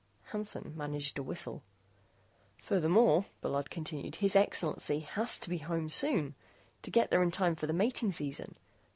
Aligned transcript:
Hansen 0.31 0.73
managed 0.75 1.19
a 1.19 1.21
whistle. 1.21 1.61
"Furthermore," 2.57 3.27
Bullard 3.39 3.69
continued, 3.69 4.15
"His 4.15 4.35
Excellency 4.35 5.01
has 5.01 5.37
to 5.37 5.47
be 5.47 5.59
home 5.59 5.89
soon 5.89 6.33
to 6.81 6.89
get 6.89 7.11
there 7.11 7.21
in 7.21 7.29
time 7.29 7.55
for 7.55 7.67
the 7.67 7.73
mating 7.73 8.09
season. 8.11 8.55